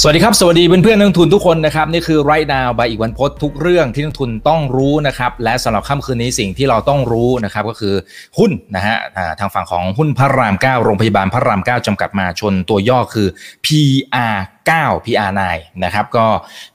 [0.00, 7.94] สวัสดีครับ สวัสดีเพื่อนเพื่อนนักทุนทุกคนนะครับนี่คือ right now บายอีกวันพดทุกเรื่องที่นักทุนต้องรู้นะครับและสำหรับค่ำคืนนี้สิ่งที่เราต้องรู้นะครับก็คือ
[8.38, 8.96] หุ้นนะฮะ
[9.40, 13.28] ทางฝั่งของหุ้นพระราม 9 โรงพยาบาลพระราม 9 จำกัดมาชนตัวย่อคือ
[13.66, 14.36] PR
[14.68, 15.42] 9 PR9
[15.84, 16.26] นะครับก็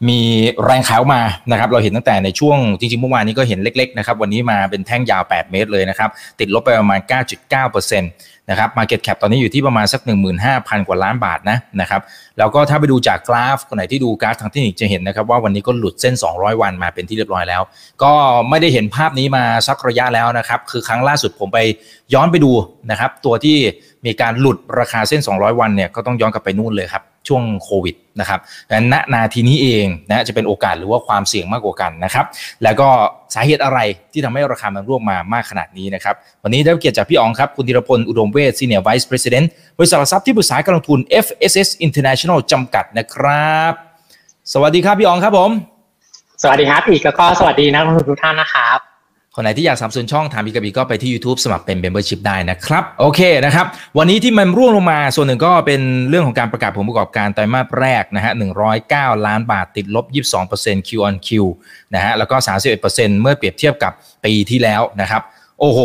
[0.07, 0.20] มี
[0.64, 8.04] แรงขายมานะครับเราเห็นตั้งแต่ในช่วงจริงๆเมื่อวานนี้ก็เห็นเล็กๆนะครับวันนี้มาเป็นแท่งยาว 8 เมตรเลยนะครับติดลบไปประมาณ 9.9%น
[8.50, 10.02] นะครับ Market Cap ตอนนี้อยู่ที่ประมาณสัก
[10.46, 12.02] 15,000 กว่าล้านบาทนะนะครับ
[12.38, 17.62] แล้วก็ถ้าไปดูจากกราฟคนไหนที่ดูกราฟทางเทคนิคจะเห็นนะครับว่าวันนี้ก็หลุดเส้น 200 วันมาเป็นที่เรียบร้อยแล้ว
[18.04, 18.12] ก็
[18.50, 21.60] ไม่ได้เห็นภาพนี้มาสักระยะแล้วนะครับคือครั้งล่าสุดผมไป
[22.14, 22.52] ย้อนไปดู
[22.92, 23.58] นะครับตัวที่
[24.06, 32.25] มีการหลุดราคาเส้น 200 วันเนี่ยก็ต้องย้อนกลับไปนู่นเลยครับ ช่วงโควิดนะครับดังนั้นนาทีนี้เองนะจะเป็นโอกาสหรือว่าความเสี่ยงมากกว่ากันนะครับ
[32.64, 32.88] แล้วก็
[33.36, 33.80] สาเหตุอะไร
[34.14, 39.45] ที่ทำให้ราคามันร่วงมามากขนาดนี้นะครับ วันนี้ได้เกียรติจากพี่อ๋องครับ คุณธีรพล อุดมเวช Senior Vice President
[39.77, 43.73] บริษัทหลักทรัพย์ที่ปรึกษาการลงทุน FSS International จำกัดนะครับ
[44.53, 45.52] สวัสดีครับพี่อ๋องครับผม
[46.44, 48.88] สวัสดีครับอีกแล้วก็สวัสดีนักลงทุนทุกท่านนะครับ
[49.35, 53.66] คนไหนที่อยากสนับสนุนช่องถามอีกกับอีกก็ไปที่ YouTube สมัครเป็น Membership ได้นะครับ โอเคนะครับ
[53.97, 58.33] วันนี้ที่มันร่วงลงมาส่วนหนึ่งก็เป็นเรื่องของการประกาศผลประกอบการไตรมาสแรกนะฮะ
[58.80, 60.05] 109 ล้านบาทติดลบ
[60.47, 61.30] 22% Q on Q
[61.95, 62.35] นะฮะแล้วก็
[62.80, 63.94] 31%เมื่อเปรียบเทียบกับ
[64.25, 65.22] ปีที่แล้วนะครับ
[65.59, 65.80] โอ้โห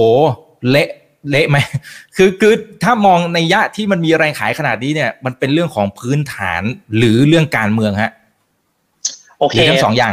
[0.70, 0.88] เละ
[1.30, 1.56] เละไหม
[2.16, 6.62] คือคือถ้ามองในยะที่มันมีแรงขายขนาดนี้เนี่ย มันเป็นเรื่องของพื้นฐาน
[6.96, 8.12] หรือเรื่องการเมืองฮะ
[9.40, 10.12] โอเคทั้งสองอย่าง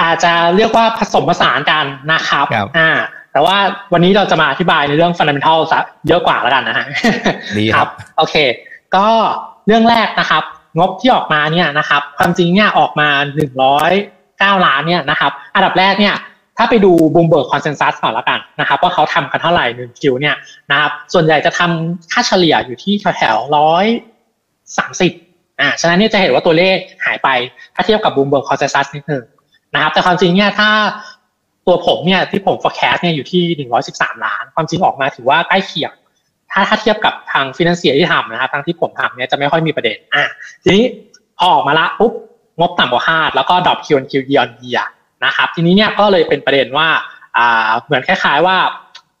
[0.00, 2.46] อาจจะเรียกว่าผสมผสานกันนะครับ
[2.78, 2.90] อ่า
[3.32, 3.56] แต่ว่า
[3.92, 6.86] วันนี้เราจะมาอธิบายในเรื่อง fundamental ซะเยอะกว่าแล้วกันนะฮะ
[7.58, 8.34] ดีครับโอเค
[8.96, 9.06] ก็
[9.66, 10.42] เรื่องแรกนะครับ
[10.78, 13.92] งบที่ออกมาเนี่ยนะครับ ความจริงเนี่ยออกมาหนึ่งร้อย
[14.38, 16.14] เก้าล้านเนี่ยนะครับ อันดับแรกเนี่ย
[16.56, 20.36] ถ้าไปดู Bloomberg consensus ก่อนแล้วกันนะครับว่าเขาทำกันเท่าไหร่หนึ่ง Q เนี่ย
[20.70, 23.86] นะครับส่วนใหญ่จะทำค่าเฉลี่ยอยู่ที่แถวร้อย
[24.78, 25.12] สามสิบ
[25.60, 27.28] อ่าฉะนั้นเนี่ยจะเห็นว่าตัวเลขหายไป
[27.74, 29.24] ถ้าเทียบกับ Bloomberg consensus นิดหนึ่ง
[29.74, 30.70] นะครับ แต่ความจริงเนี่ยถ้า
[31.66, 35.92] ตัวผมเนี่ยที่ผม forecast เนี่ยอยู่ที่หนึ่งร้อยสิบสามล้าน ความจริงออกมาถือว่าใกล้เคียง
[36.50, 40.24] ถ้าถ้าเทียบกับทาง Finansia ที่ทำนะครับทางที่ผมทำเนี่ยจะไม่ค่อยมีประเด็นอะ
[40.62, 40.84] ทีนี้
[41.38, 42.12] พอออกมาละปุ๊บ
[42.58, 44.80] งบต่ำกว่าคาดแล้วก็ drop Q Q year on year
[45.24, 46.88] นะครับทีนี้เนี่ยก็เลยเป็นประเด็นว่า
[47.36, 48.56] อ่าเหมือนคล้ายๆว่า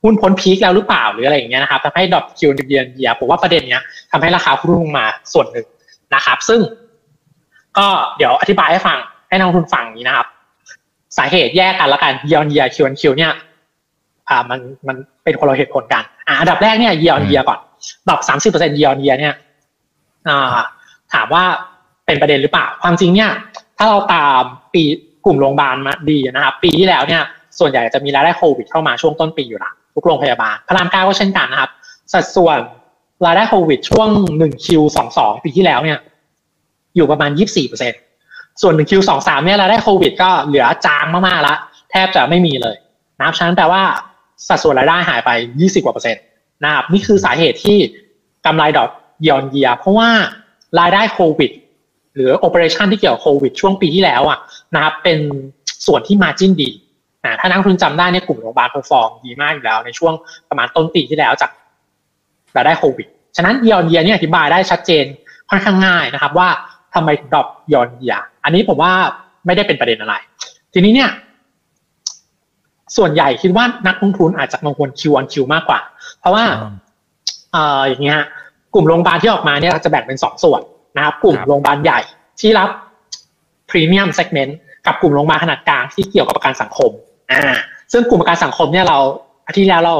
[0.02, 3.82] หุ้นพ้น peak แล้วหรือเปล่าหรืออะไรอย่างเงี้ยนะครับทำให้ drop Q year on year ผมว่าประเด็นเนี้ย
[4.12, 5.66] ทำให้ราคาหุ้นลงมาส่วนหนึ่ง
[6.14, 6.60] นะครับ ซึ่ง
[7.78, 7.86] ก็
[8.16, 8.98] เดี๋ยวอธิบายให้ฟัง
[9.28, 10.26] ให้นักลงทุนฟังนี้นะครับ
[11.16, 13.32] สาเหตุแยกกันละกัน year on year Q on Q เนี่ย
[14.28, 17.58] อ่ามันมันเป็นคนละเหตุผลกันอ่าอันดับแรกเนี่ยเยียร์เยียก่อน
[18.08, 19.34] ดอกสามสิบเปอร์เซ็นต์เยียร์เยียเนี่ย
[20.28, 20.56] อ่า
[21.12, 21.44] ถามว่า
[22.06, 23.30] เป็นประเด็นหรือเปล่า ความจริงเนี่ย
[23.78, 24.42] ถ้าเราตาม
[24.74, 24.82] ปี
[25.24, 27.22] กลุ่มโรงพยาบาลมาดีนะครับ ปีที่แล้วเนี่ย
[27.58, 31.70] ส่วนใหญ่จะมีรายได้โควิดเข้ามาช่วงต้นปีอยู่ละทุกโรงพยาบาลพระรามเก้าก็เช่นกันนะครับ
[32.12, 32.58] สัดส่วน
[33.26, 34.08] รายได้โควิดช่วง
[34.38, 35.98] หนึ่งคิวสองสองปีที่แล้วเนี่ย
[36.96, 38.00] อยู่ประมาณยี่สิบสี่เปอร์เซ็นต์
[38.62, 41.58] ส่วนหนึ่งคิวสองสามเนี่ยเราได้โควิด ก็เหลือจางมากๆแล้ว
[41.90, 42.76] แทบจะไม่มีเลย
[43.18, 43.82] นะครับฉะนั้นแปลว่า
[44.48, 45.30] สัดส่วนรายได้หายไป
[45.60, 46.22] ยี่สิบกว่าเปอร์เซ็นต์
[46.64, 47.78] นะครับนี่คือสาเหตุที่
[48.46, 48.90] กำไรดอก
[49.28, 50.10] ยอนเยียเพราะว่า
[50.80, 51.50] รายได้โควิด
[52.14, 54.38] หรือโอเปอเรชันที่เกี่ยวกับโควิด ช่วงปีที่แล้วอะ
[54.74, 55.18] นะครับเป็น
[55.86, 56.70] ส่วนที่มาจิ้นดี
[57.24, 60.14] นะถ้านักทุนจำได้เนี่ยกลุ่มโรงพยาบาล perform ดีมากอยู่แล้วในช่วง
[60.48, 61.50] ประมาณต้นปีที่แล้วจาก
[62.56, 65.04] รายได้โควิด ฉะนั้นยอนเยียเนี่ยอธิบายได้ชัดเจน
[65.50, 66.48] ค่อนข้างง่ายนะครับว่า
[66.94, 68.92] ทำไม drop year on year อันนี้ผมว่า
[69.46, 70.14] ไม่ได้เป็นประเด็นอะไร
[70.72, 71.10] ทีนี้เนี่ย
[72.96, 75.80] ส่วนใหญ่คิดว่านักลงทุนอาจจะลงทุน Q on Q มากกว่า
[76.20, 76.44] เพราะว่า
[77.52, 78.20] เอ่ออย่างเงี้ย
[78.74, 80.60] กลุ่มโรงพยาบาลที่ออกมาเนี่ยจะแบ่งเป็นสองส่วน
[80.96, 82.00] นะครับ กลุ่มโรงพยาบาลใหญ่
[82.40, 82.68] ที่รับ
[83.70, 86.90] premium segment กับกลุ่มโรงพยาบาลขนาดกลางที่เกี่ยวกับประกันสังคม
[87.32, 87.56] อ่า
[87.92, 88.98] ซึ่งกลุ่มประกันสังคมเนี่ยเรา
[89.46, 89.94] อาทิตย์แล้วเรา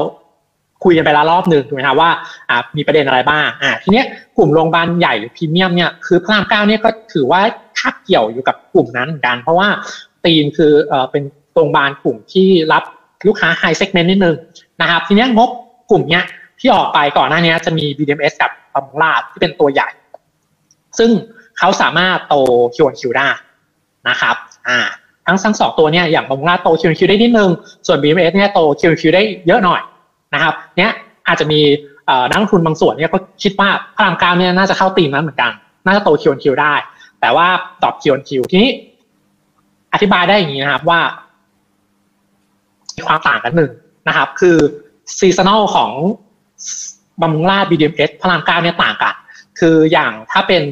[0.83, 2.11] คุยกันไปแล้วรอบหนึ่งถูกไหมครับว่า
[2.49, 4.05] อ่ามีประเด็นอะไรบ้างอ่าทีเนี้ย
[4.37, 7.41] กลุ่มโรงพยาบาลใหญ่หรือพรีเมียมเนี่ยคือพระรามเก้าเนี่ยก็ถือว่า
[7.79, 9.67] คาบเกี่ยวอยู่กับกลุ่มนั้นกัน เพราะว่า
[10.25, 11.23] ตีมคือเอ่อเป็น
[11.53, 12.83] โรงพยาบาลกลุ่มที่รับ
[13.27, 14.35] ลูกค้า high segment นิดนึง
[14.81, 15.49] นะครับทีเนี้ยงบ
[15.91, 16.23] กลุ่มเนี้ย
[16.59, 19.89] ที่ออกไปก่อนหน้านี้จะมี BDMS กับบำรุงราษฎร์ที่เป็นตัวใหญ่
[20.97, 21.09] ซึ่ง
[21.57, 22.35] เขาสามารถโต
[22.75, 23.29] Q Q ได้
[24.09, 24.35] นะครับ
[24.67, 24.79] อ่า
[25.25, 27.49] ทั้งทั้งสองตัวเนี่ยอย่างบำรุงราษฎร์โต Q Q ได้นิดนึง
[27.87, 29.81] ส่วน BDMS เนี่ยโต Q Q ได้เยอะหน่อย
[30.33, 30.91] นะครับเนี้ย
[31.27, 31.59] อาจจะมี
[32.29, 35.51] นักลงทุนบางส่วนเนี่ยก็คิดว่าพระรามเก้าเนี่ยน่าจะเข้าตีมนั้นเหมือนกัน
[35.85, 36.73] น่าจะโต Q Q ได้
[37.21, 37.47] แต่ว่า
[37.83, 38.71] drop Q Q ทีนี้
[39.93, 40.99] อธิบายได้อย่างนี้นะครับว่า
[42.95, 43.71] มีความต่างกันหนึ่ง
[44.07, 44.57] นะครับ คือ
[45.17, 45.91] seasonal ของ
[47.21, 49.15] บำรุงราช BDMS พระรามเก้าเนี่ยต่างกัน
[49.59, 50.63] คืออย่างถ้าเป็น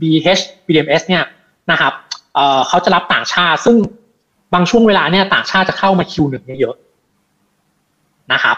[0.00, 1.24] BH BDMS เนี่ย
[1.70, 1.92] นะครับ
[2.68, 3.76] เขาจะรับต่างชาติ ซึ่ง
[4.54, 6.76] บางช่วงเวลาเนี่ยต่างชาติจะเข้ามาคิวหนึ่งเยอะ
[8.32, 8.56] นะครับ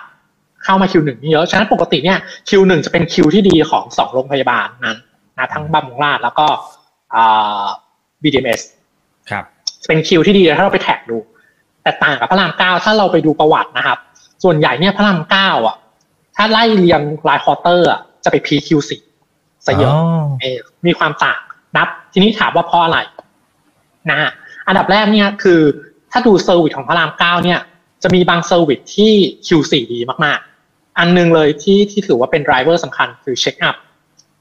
[0.65, 2.19] เข้ามาคิวหนึ่งนี่เยอะ ฉะนั้นปกติเนี่ย
[2.49, 4.99] คิวหนึ่งจะเป็นคิวที่ดีของสองโรงพยาบาลนั้น
[5.39, 6.47] นะทั้งบำรุงราษฎร์แล้วก็
[7.15, 7.65] อ่า
[8.23, 8.63] BDMS
[9.31, 9.45] ครับ
[9.89, 11.19] เป็นคิวที่ดีถ้าเราไปแท็กดู
[11.83, 13.99] แต่ต่างกับพระรามเก้าถ้าเราไปดูประวัตินะครับ
[14.45, 15.77] ส่วนใหญ่เนี่ยพระรามเก้าอะ
[16.37, 19.03] ถ้าไล่เรียงราย quarter อะจะไป peak Q สี่
[19.67, 19.95] ซะเยอะ
[20.41, 21.41] เออมีความต่าง
[21.77, 22.99] นะครับ ทีนี้ถามว่าเพราะอะไร
[24.11, 24.31] นะฮะ
[24.67, 25.61] อันดับแรกเนี่ยคือ
[26.11, 27.61] ถ้าดู service ของพระรามเก้าเนี่ย
[28.03, 29.13] จะมีบาง service ที่
[29.47, 30.52] Q4 ดีมากๆ
[30.99, 33.77] อันหนึ่งเลยที่ที่ถือว่าเป็น driver สำคัญคือ check up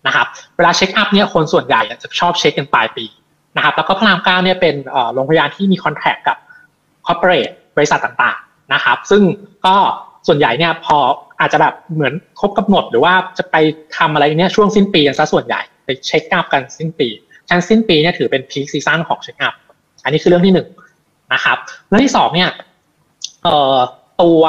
[0.07, 3.05] นะครับเวลาเช็คอัพเนี่ยคนส่วนใหญ่จะชอบเช็คกันปลายปี
[3.55, 4.75] นะครับแล้วก็พระรามเก้าเนี่ยเป็น
[5.13, 6.37] โรงพยาบาลที่มี contact กับ
[7.05, 9.21] corporate บริษัทต่างๆนะครับ ซึ่ง
[9.65, 9.75] ก็
[10.27, 10.97] ส่วนใหญ่เนี่ยพอ
[11.39, 13.55] อาจจะแบบเหมือนครบกำหนด หรือว่าจะไป
[13.97, 17.07] ทำอะไรเนี่ยช่วงสิ้นปีกันซะส่วนใหญ่ไป check up กันสิ้นปี
[17.49, 19.53] ฉะนั้นสิ้นปีเนี่ยถือเป็น peak season ของ check up
[20.03, 20.67] อันนี้คือเรื่องที่หนึ่ง
[21.33, 21.57] นะครับ
[21.87, 22.49] เรื่องที่สองเนี่ย
[23.43, 23.77] เอ่อ
[24.21, 24.41] ตัว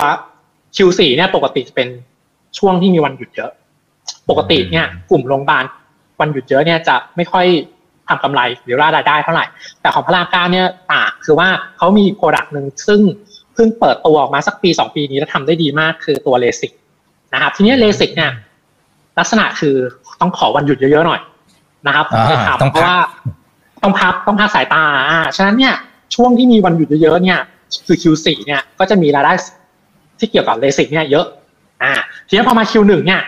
[0.77, 1.89] Q4 เนี่ยปกติจะเป็น
[2.59, 3.51] ช่วงที่มีวันหยุดเยอะ
[4.31, 5.65] ปกติเนี่ยกลุ่มโรงพยาบาล
[6.21, 7.47] วันหยุดเยอะเนี่ยจะไม่ค่อย
[8.09, 9.45] ทำกำไรหรือรายได้เท่าไหร่
[9.81, 13.01] แต่ของพระรามเก้าเนี่ยต่างคือว่าเขามี product หนึ่งซึ่ง
[13.55, 16.73] เพิ่งเปิดตัวออกมาสักปีสองปีนี้แล้วทำได้ดีมากคือตัวเลสิก
[17.35, 18.31] นะครับทีนี้เลสิกเนี่ย
[19.19, 19.75] ลักษณะคือ
[20.21, 21.21] ต้องขอวันหยุดเยอะๆหน่อย
[21.87, 22.99] นะครับอ่าจะทำต้องเพพักราะว่า
[23.83, 25.75] ต้องพักต้องพักสายตาอ่าฉะนั้นเนี่ย
[26.15, 27.41] ช่วงที่มีวันหยุดเยอะๆเนี่ย
[27.87, 29.33] คือ Q4 เนี่ยก็จะมีรายได้
[30.23, 31.27] ที่เกี่ยวกับเลสิกเนี่ยเยอะ
[31.83, 31.93] อ่า
[32.29, 33.23] ทีนี้พอมา Q1 เนี่ย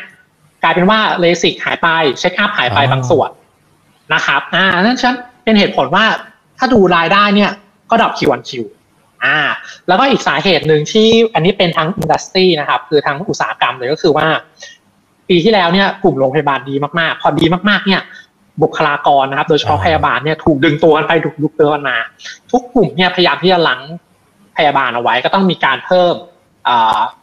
[0.63, 1.89] กลายเป็นว่าเลสิกหายไป
[2.19, 3.31] check up หายไปบางส่วน
[4.15, 6.05] นะครับ อ่านั่นฉะนั้นเป็นเหตุผลว่า
[6.59, 7.51] ถ้าดูรายได้เนี่ย
[7.91, 8.51] ก็ drop Q on Q
[9.25, 9.39] อ่า
[9.89, 14.27] แล้วก็อีกสาเหตุหนึ่งที่อันนี้เป็นทั้ง industry นะครับ คือทั้งอุตสาหกรรมเลยก็คือว่า
[15.29, 18.01] ปีที่แล้วเนี่ยกลุ่มโรงพยาบาลดีมากๆ พอดีมากๆเนี่ย
[18.63, 21.97] บุคลากรนะครับ โดยเฉพาะพยาบาลเนี่ยถูกดึงตัวกันไปถูกลุกตัวกันมา
[22.51, 23.81] ทุกกลุ่มเนี่ยพยายามที่จะรั้ง
[24.57, 26.34] พยาบาลเอาไว้ก็ต้องมีการเพิ่มอ่า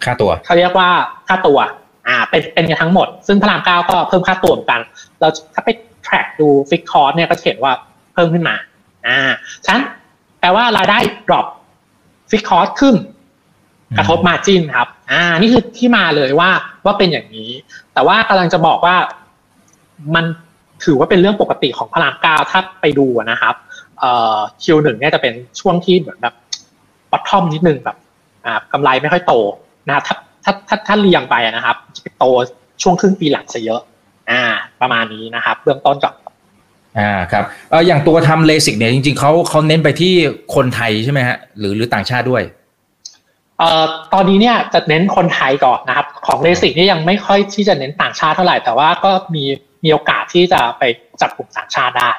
[0.04, 0.90] ค่าตัวเขาเรียกว่า
[1.28, 1.60] ค่าตัว
[2.08, 4.82] อ่าเป็นเป็นกันทั้งหมด ซึ่งพระรามเก้าก็เพิ่มค่าตัวเหมือนกัน
[5.20, 5.70] เราถ้าไป
[6.06, 7.74] track ดูฟิกคอร์สเนี่ยก็จะเห็นว่า
[8.14, 8.56] เพิ่มขึ้นมา
[9.08, 9.20] อ่า
[9.66, 9.84] ฉะนั้น
[10.40, 10.98] แปลว่ารายได้
[11.28, 11.46] drop
[12.30, 12.96] ฟิกคอร์สขึ้น
[13.98, 16.50] กระทบ margin ครับ อ่า นี่คือที่มาเลยว่า
[16.86, 17.50] ว่าเป็นอย่างนี้
[17.94, 18.96] แต่ว่ากำลังจะบอกว่า
[20.16, 20.26] มัน
[20.86, 23.56] ถือว่าเป็นเรื่องปกติของพระรามเก้าถ้าไปดูอะนะครับ
[24.00, 26.36] เอ่อคิวหนึ่งเนี่ยจะเป็นช่วงที่เหมือนแบบ
[27.12, 28.01] บอททอมนิดนึงแบบอ่า
[28.74, 29.34] กำไรไม่ค่อยโต
[29.88, 32.26] นะครับถ้าถ้าถ้าถ้าเรียงไปอะนะครับ จะไปโต
[32.82, 33.82] ช่วงครึ่งปีหลังซะเยอะ
[34.32, 34.44] อ่า
[34.82, 36.16] ประมาณนี้นะครับ เบื้องต้นก่อน
[37.00, 40.14] อ่าครับเอออย่างตัวทำเลสิกเนี่ยจริงๆเขาเขาเน้นไปที่
[40.56, 42.44] คนไทยใช่ไหมฮะหรือหรือต่างชาติด้วย
[43.60, 43.84] เอ่อ
[44.14, 49.44] ตอนนี้เนี่ยจะเน้นคนไทยก่อนนะครับ ของเลสิกนี่ยังไม่ค่อยที่จะเน้นต่างชาติเท่าไหร่ แต่ว่าก็มี
[49.84, 50.84] มีโอกาสที่จะไป
[51.22, 52.10] จับกลุ่มต่างชาติได้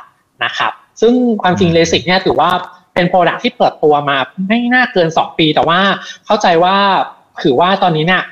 [0.45, 2.51] นะครับ ซึ่งความจริงเลสิกเนี่ยถือว่า
[2.95, 4.17] เป็น product ที่เปิดตัวมา
[4.49, 5.81] ไม่น่าเกิน 2 ปี แต่ว่า
[6.27, 6.77] เข้าใจว่า
[7.43, 8.23] ถือว่าตอนนี้เนี่ย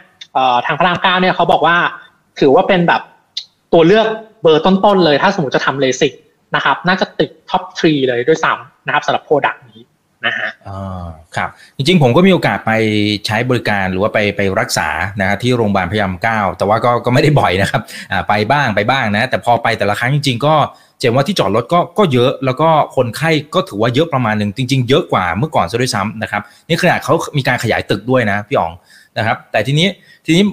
[0.67, 1.77] ทางพระรามเก้าเนี่ยเขาบอกว่า
[2.41, 3.03] ถือว่าเป็นแบบ
[3.73, 4.07] ตัวเลือก
[4.43, 6.13] เบอร์ต้นๆเลย ถ้าสมมติจะทำเลสิก
[6.57, 9.81] นะครับ น่าจะติด top three เลยด้วยซ้ำนะครับสำหรับ product นี้
[10.27, 12.73] นะฮะอ่าครับ จริงๆ ผมก็มีโอกาสไป
[13.27, 14.89] ใช้บริการหรือว่าไปไปรักษา
[15.21, 20.55] นะฮะที่โรงพยาบาลพยายามเก้าแต่ว่าก็ก็ไม่ได้บ่อยนะครับอ่าไปบ้างไปบ้างนะ แต่พอไปแต่ละครั้งจริงๆ ก็
[21.01, 28.73] เจนว่าที่จอดรถก็ก็เยอะแล้วก็คนไข้ก็ถือว่าเยอะประมาณหนึ่งจริง ๆ เยอะกว่าเมื่อก่อนซะด้วยซ้ำนะครับนี่ขนาดเขามีการขยายตึกด้วยนะพี่อ๋อง
[29.19, 29.89] นะครับ แต่ทีนี้
[30.25, 30.45] ทีนี้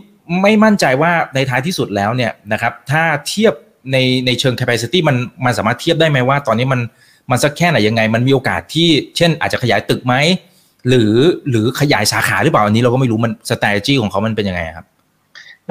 [0.41, 3.53] ไม่มั่นใจว่าในท้ายที่สุดแล้วเนี่ยนะครับถ้าเทียบ
[3.91, 6.81] ในในเชิง capacity มันมันสามารถเทียบได้ไหมว่า ตอนนี้มัน
[7.31, 10.15] มันสักแค่ไหนยังไง มันมีโอกาสที่เช่น อาจจะขยายตึกไหม
[10.87, 11.13] หรือ
[11.49, 14.85] หรือขยายสาขาหรือเปล่าอันนี้เราก็ไม่รู้มัน strategy ของเขามันเป็นยังไงครับ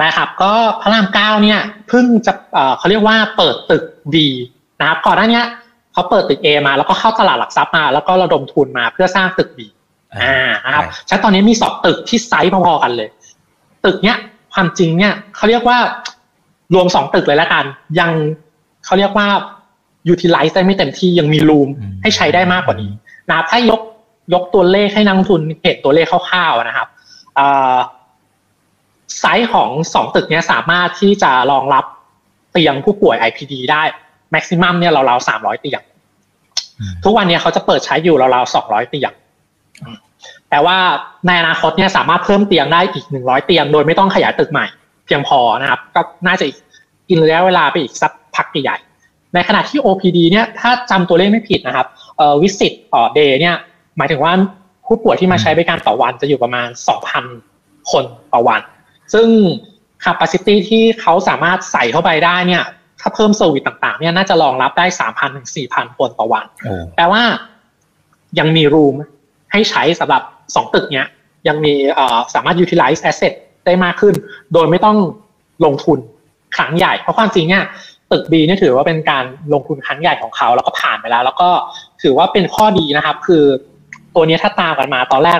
[0.01, 4.15] นะครับ ก็พระรามเก้าเนี่ยเพิ่งจะเอ่อเขาเรียกว่าเปิดตึก B
[4.79, 5.45] นะครับก่อนหน้าเนี้ย
[5.93, 9.59] เขาเปิดตึก A มาแล้วก็เข้าตลาดหลักทรัพย์มา แล้วก็ระดมทุนมาเพื่อสร้างตึก B
[10.17, 13.09] อ่านะครับฉะนั้นตอนนี้มีสองตึกที่ไซส์พอๆกันเลย
[13.85, 14.17] ตึกเนี้ย
[14.53, 15.77] ความจริงเนี่ยเขาเรียกว่า
[16.73, 17.63] รวมสองตึกเลยแล้วกัน
[17.99, 18.11] ยัง
[18.85, 19.27] เขาเรียกว่า
[20.13, 22.91] utilize ได้ไม่เต็มที่ยังมีรูมอืมให้ใช้ได้มากกว่านี้
[23.29, 23.81] นะครับถ้ายก
[24.33, 26.87] ยกตัวเลขให้นักลงทุนเห็นตัวเลขคร่าวๆนะครับ
[27.35, 27.77] เอ่อ
[29.19, 31.85] ไซส์ของสองตึกเนี้ยสามารถที่จะรองรับ
[32.51, 33.83] เตียงผู้ป่วย IPD ได้
[34.33, 35.81] maximum เนี่ยเราๆสามร้อยเตียง
[37.03, 39.11] ทุกวันเนี้ยเขาจะเปิดใช้อยู่ราวๆสองร้อยเตียง
[40.49, 40.77] แต่ว่า
[41.27, 44.65] ในอนาคตเนี่ยสามารถเพิ่มเตียงได้อีกหนึ่งร้อยเตียง โดยไม่ต้องขยายตึกใหม่
[45.05, 46.57] เพียงพอนะครับ ก็น่าจะอีก
[47.09, 53.55] กินระยะเวลาไปอีกสักพักใหญ่ๆในขณะที่ OPD เนี่ยถ้าจำตัวเลขไม่ผิดนะครับเอ่อวิสิตต่อเดย์เนี่ย
[53.97, 54.33] หมายถึงว่า
[54.85, 56.67] ผู้ป่วยที่มาใช้บริการต่อวันจะอยู่ประมาณ
[57.29, 58.03] 2,000 คน
[58.33, 58.61] ต่อวัน
[59.13, 59.27] ซึ่ง
[60.03, 62.63] capacity ที่เขาสามารถใส่เข้าไปได้เนี่ย
[63.01, 67.23] ถ้าเพิ่มเซอร์วิสต่างๆเนี่ยน่าจะรองรับได้3,000ถึง4,000คนต่อวันโอ้แปลว่า
[68.39, 68.95] ยังมีรูม
[69.51, 70.21] ให้ใช้สำหรับ
[70.55, 71.07] สองตึกเนี้ย
[71.47, 73.33] ยังมีเอ่อสามารถ utilize asset
[73.65, 74.15] ได้มากขึ้น
[74.53, 74.97] โดยไม่ต้อง
[75.65, 75.99] ลงทุน
[76.55, 77.63] ครั้งใหญ่ เพราะความจริงเนี่ย
[78.11, 81.49] ตึกบีเนี่ยถือว่าเป็นการลงทุนครั้งใหญ่ของเขา แล้วก็ผ่านไปแล้ว แล้วก็
[82.01, 83.43] ถือว่าเป็นข้อดีนะครับ คือ
[84.15, 85.39] ตัวนี้ถ้าตามกันมาตอนแรก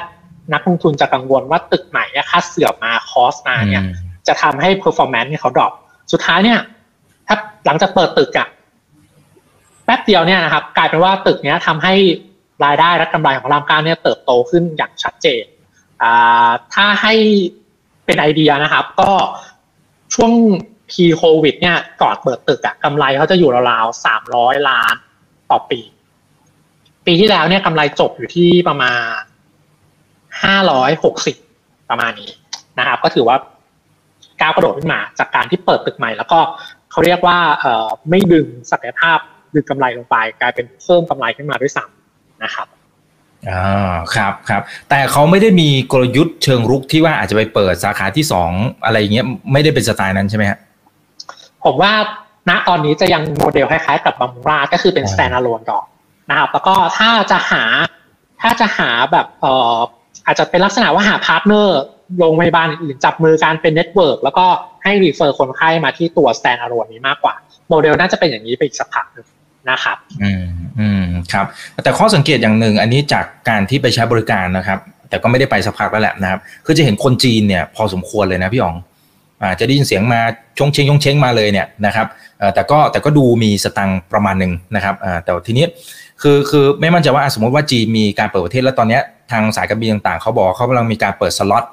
[0.53, 3.83] นักลงทุนจะกังวลว่าตึกไหนค่าเสื่อมมาคอสมาเนี่ย
[4.27, 5.71] จะทำให้ performance เนี่ยเขาดรอป
[6.11, 6.59] สุดท้ายเนี่ย
[7.27, 8.47] ถ้าหลังจากเปิดตึกอะ
[9.85, 11.93] แป๊บเดียวเนี่ยนะครับ กลายเป็นว่าตึกเนี้ยทำให้
[12.65, 15.45] รายได้และกำไรของรามการเนี่ยเติบโตขึ้นอย่างชัดเจน
[16.03, 17.13] อ่าถ้าให้
[18.05, 19.11] เป็นไอเดียนะครับ ก็
[20.13, 20.31] ช่วง
[20.89, 24.95] พีโควิดเนี่ยก่อนเปิดตึกอะกำไรเขาจะอยู่ราวๆสามร้อยล้าน
[25.51, 25.79] ต่อปี
[27.05, 28.99] ปีที่แล้วเนี่ยกำไรจบอยู่ที่ประมาณ
[30.43, 31.35] ห้าร้อยหกสิบ
[31.89, 32.31] ประมาณนี้
[32.79, 33.37] นะครับ ก็ถือว่า
[34.41, 36.39] ก้าวกระโดดขึ้นมาจากการที่เปิดตึกใหม่ แล้วก็
[36.97, 39.17] เขาเรียกว่าเอ่อไม่ดึงศักยภาพ
[39.55, 42.67] ดึงกำไรลงไป กลายเป็นเพิ่มกำไรขึ้นมาด้วยซ้ำนะครับ
[43.49, 48.51] อ่าครับครับ แต่เขาไม่ได้มีกลยุทธ์เชิงรุกที่ว่าอาจจะไปเปิดสาขาที่สอง
[48.85, 50.59] อะไรอย่างเงี้ยไม่ได้เป็นสไตล์นั้นใช่ไหมฮะ
[51.65, 51.93] ผมว่า
[52.49, 55.85] ณตอนนี้จะยังโมเดลคล้ายๆ กับบำรุงราษฎร์ก็คือเป็น standalone ก่อน
[56.29, 57.63] นะครับแล้วก็ถ้าจะหา
[58.41, 59.77] ถ้าจะหาแบบเอ่อ
[60.25, 61.79] อาจจะเป็นลักษณะว่าหา partner
[62.19, 64.45] โรงพยาบาลอื่นจับมือกันเป็น network แล้วก็
[64.83, 67.33] ให้ refer คนไข้มาที่ตัว standalone นี้มากกว่า
[67.69, 69.27] โมเดลน่าจะเป็นอย่างนี้ไปอีกสักพักนึง
[69.69, 70.45] นะครับอืม
[70.79, 71.45] อืมครับ
[71.83, 78.75] แต่ข้อสังเกตอย่างหนึ่งอันนี้จากการที่ไปใช้บริการนะครับ แต่ก็ไม่ได้ไปสักพักแล้วแหละนะครับ คือจะเห็นคนจีนเนี่ยพอสมควรเลยนะพี่อ๋อง
[79.41, 80.19] อ่าจะได้ยินเสียงมา
[80.57, 82.07] ชงเชงชงเชงมาเลยเนี่ยนะครับ
[82.41, 85.65] อ่แต่ก็แต่ก็ดูมีสตังประมาณหนึ่งนะครับอ่าแต่ทีนี้
[86.21, 91.65] คือคือไม่มั่นใจว่าสมมติว่าจีนมีการเปิดประเทศแล้วตอนเนี้ยทางสายการบินต่างๆเขาบอกเขากำลังมีการเปิดสล็อต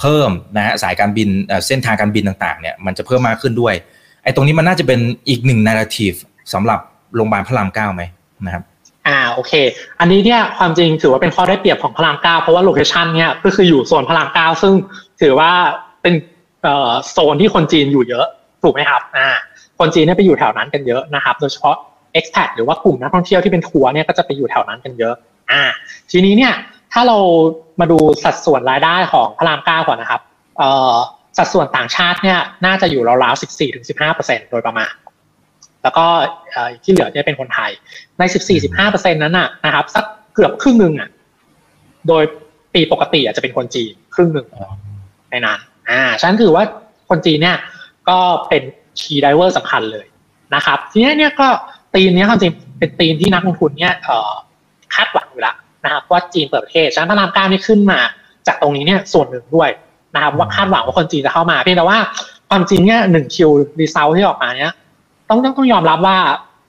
[0.00, 1.28] เพิ่มนะฮะสายการบิน
[1.66, 3.74] เส้นทางการบินต่างๆเนี่ยมันจะเพิ่มมากขึ้นด้วย
[4.24, 6.12] ไอ้ตรงนี้มันน่าจะเป็นอีกหนึ่ง narrative
[6.52, 6.80] สำหรับ
[7.14, 8.02] โรงพยาบาลพระรามเก้าไหม
[8.46, 8.62] นะครับ
[9.06, 9.52] อ่าโอเค
[10.00, 14.72] อันนี้เนี่ยความจริงถือว่าเป็นข้อได้เปรียบของพระรามเก้าเพราะว่า location เนี่ยก็คืออยู่โซนพระรามเก้าซึ่ง
[15.22, 15.50] ถือว่า
[16.02, 16.14] เป็น
[17.12, 18.26] โซนที่คนจีนอยู่เยอะ
[18.62, 19.28] ถูกไหมครับอ่า
[19.78, 21.76] คนจีนเนี่ยไปอยู่แถวนั้นกันเยอะนะครับ โดยเฉพาะ
[22.18, 25.14] expat หรือว่ากลุ่มนักท่องเที่ยวที่เป็นทัวร์เนี่ยก็จะไปอยู่แถวนั้นกันเยอะ
[25.50, 25.62] อ่า
[26.10, 26.52] ทีนี้เนี่ย
[26.92, 27.18] ถ้าเรา
[27.80, 30.20] มาดูสัดส่วนรายได้ของพระรามเก้าก่อนนะครับ
[30.58, 30.96] เอ่อ
[31.38, 33.40] สัดส่วนต่างชาติเนี่ยน่าจะอยู่ราวๆ
[33.96, 34.92] 14-15%โดยประมาณ
[35.82, 36.06] แล้วก็
[36.84, 37.70] ที่เหลือเนี่ยเป็นคนไทย
[38.18, 38.22] ใน
[38.72, 40.04] 14-15%นั้นน่ะนะครับสัก
[40.34, 41.08] เกือบครึ่งหนึ่งอะ
[42.08, 42.24] โดย
[42.74, 44.46] ปีปกติอาจจะเป็นคนจีนครึ่งหนึ่ง
[45.30, 46.64] ในนั้นอ่าฉันถือว่า
[47.08, 47.56] คนจีนเนี่ย
[48.08, 48.18] ก็
[48.48, 48.62] เป็น
[49.00, 50.06] คีย์ไดเวอร์สำคัญเลย
[50.54, 51.48] นะครับ ทีนี้เนี่ยก็
[51.94, 54.32] ตีมนี้ความจริงเป็นตีมที่นักลงทุนเนี่ยเอ่อ
[54.94, 58.00] คาดหวังอยู่แล้ว นะครับว่าจีนเปิดประเทศฉะนั้นพระรามเก้านี่ขึ้นมา
[58.46, 59.70] จากตรงนี้เนี่ยส่วนหนึ่งด้วย
[60.14, 61.98] นะครับว่าคาดหวังว่าคนจีนจะเข้ามาเพียงแต่ว่า
[62.48, 64.72] ความจริงเนี่ยหนึ่ง Q result ที่ออกมาเนี่ย
[65.28, 66.16] ต้องต้องต้องยอมรับว่า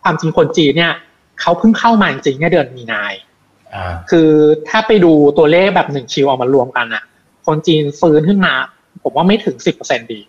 [0.03, 0.93] ความจริงคนจีนเนี่ย
[1.41, 3.13] เขาเพิ่งเข้ามาจริงๆเนี่ยเดือนมีนา
[4.09, 4.29] คือ
[4.69, 7.03] ถ้าไปดูตัวเลขแบบหนึ่ง Q ออกมารวมกันอะ
[7.47, 8.53] คนจีนฟื้นขึ้นมา
[9.03, 10.19] ผมว่าไม่ถึงสิบเปอร์เซ็นต์ดี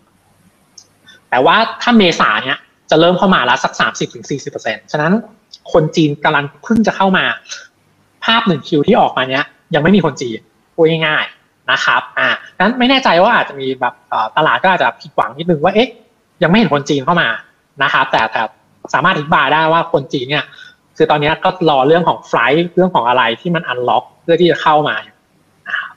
[1.29, 2.57] แต่ว่าถ้าเมษาเนี่ย
[2.89, 5.13] จะเริ่มเข้ามาแล้วสักสามสิบถึงสี่สิบเปอร์เซ็นฉะนั้น
[5.71, 7.25] คนจีนกำลังเพิ่งจะเข้ามา
[8.25, 10.39] ภาพหนึ่งคิวที่ออกมาเนี้ยยังไม่มีคนจีน
[10.75, 13.93] พูดง่ายๆนะครับอ่านั้นไม่แน่ใจว่าอาจจะมีแบบ
[14.37, 15.89] ตลาดก็อาจจะผิดหวังนิดนึงว่าเอ๊ะ
[16.43, 17.29] ยังไม่เห็นคนจีนเข้ามา
[17.83, 18.41] นะครับแต่แต่
[18.93, 20.45] สามารถอธิบายได้ว่าคนจีนเนี่ย
[20.97, 24.95] คือตอนนี้ก็รอเรื่องของไฟล์เรื่องของอะไรที่มันอันล็อกเพื่อที่จะเข้ามา
[25.67, 25.93] นะครับ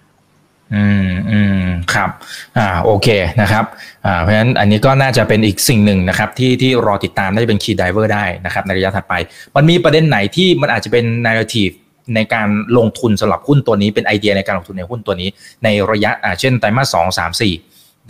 [0.74, 1.62] อืมอืม
[1.94, 2.10] ครับ
[2.58, 3.08] อ่าโอเค
[3.40, 3.64] นะครับ
[4.06, 9.14] อ่าเพราะฉะนั้นอันนี้ก็น่าจะเป็นอีกสิ่งหนึ่งนะครับที่ที่รอติดตามได้เป็น key driver ได้นะครับในระยะถัดไป
[9.56, 11.70] มันมีประเด็นไหนที่มันอาจจะเป็น narrative
[12.14, 12.48] ในการ
[12.78, 15.28] ลงทุนสำหรับหุ้นตัวนี้เป็นไอเดียในการลงทุนในหุ้นตัวนี้
[15.64, 17.52] ในระยะอ่าเช่นไตรมาสสองสามสี่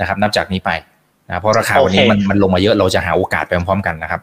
[0.01, 0.71] นะครับนับจากนี้ไป
[1.29, 4.21] นะเพราะราคาวันนี้มันมันลงมาเยอะเราจะหาโอกาสไปพร้อมๆกันนะครับ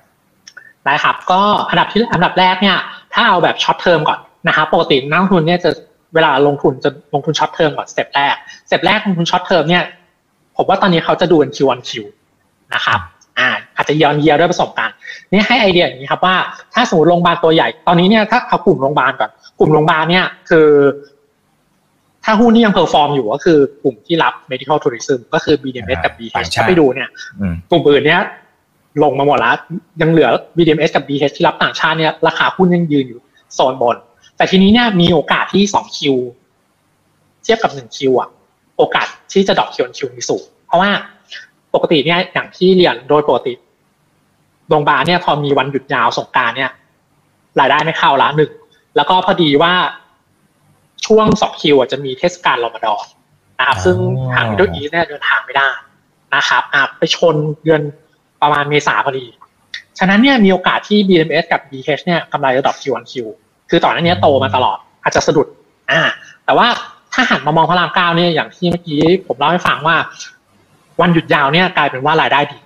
[0.85, 2.77] ได้ครับก็อันดับที่อันดับแรกเนี่ย
[3.13, 5.69] ถ้าเอาแบบ short term ก่อนนะครับปกตินักลงทุนเนี่ยจะ
[6.13, 8.35] เวลาลงทุนจะลงทุน short term ก่อน step แรก
[8.67, 9.83] step แรกลงทุน short term เนี่ย
[10.57, 12.03] ผมว่าตอนนี้เขาจะดูเป็น Q on Q
[12.73, 12.99] นะครับ
[13.39, 14.95] อ่าอาจจะย้อนเยียด้วยประสบการณ์
[15.31, 16.35] นี่ให้ไอเดียอย่างนี้ครับว่า
[16.73, 20.69] ถ้าสมมติโรงพยาบาลตัวใหญ่ตอนนี้เนี่ยถ้าเอากลุ่มโรงพยาบาลก่อน กลุ่มโรงพยาบาลเนี่ยคือ
[22.23, 27.09] ถ้าหุ้นที่ยัง perform อยู่ก็คือกลุ่มที่รับ medical tourism ก็คือ BDMS กับ BH ถ้าไปดูเนี่ย
[27.69, 28.21] กลุ่มอื่นเนี่ย
[29.03, 29.55] ลงมาหมดแล้ว
[30.01, 33.21] ยังเหลือ BDMS กับ BH ที่รับต่างชาติเนี่ยราคาหุ้นยังยืนอยู่
[33.53, 33.97] โซนบน
[34.37, 36.15] แต่ทีนี้เนี่ยมีโอกาสที่สอง Q
[37.43, 38.29] เทียบกับหนึ่ง Q อะ
[38.77, 40.91] โอกาสที่จะ drop Q on Q มีสูง เพราะว่า
[41.73, 43.53] ปกติเนี่ยอย่างที่เรียนโดยปกติ
[44.69, 46.71] โรงพยาบาลเนี่ยพอมีวันหยุดยาวสงกรานต์เนี่ย
[47.59, 48.51] รายได้ไม่เข้าละหนึ่ง
[48.95, 49.73] แล้วก็พอดีว่า
[51.05, 53.05] ช่วงสอง Q จะมีเทศกาลรอมฎอน
[53.59, 53.97] นะครับ ซึ่ง
[54.33, 55.69] ทาง Middle East เนี่ยเดินทางไม่ได้
[56.35, 57.81] นะครับอาจไปชนเดือน
[58.41, 59.25] ประมาณเมษาพอดี
[59.99, 63.13] ฉะนั้นเนี่ยมีโอกาสที่ BMS กับ BH เนี่ยกำไรระดับ Q1Q
[63.69, 65.47] คือต่อนนี้โตมาตลอดอาจจะสะดุด
[65.91, 66.01] อ่า
[66.45, 66.67] แต่ว่า
[67.13, 69.95] ถ้าหันมามองพระรามเก้าเนี่ยอย่างที่เมื่อกี้ผมเล่าให้ฟังว่า
[71.01, 72.59] วันหยุดยาวเนี่ยกลายเป็นว่ารายได้ดี